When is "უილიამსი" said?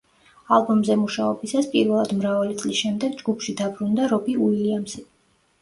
4.49-5.07